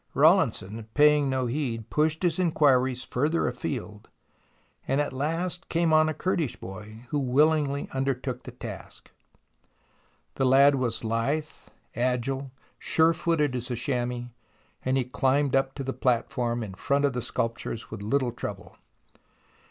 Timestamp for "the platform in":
15.83-16.73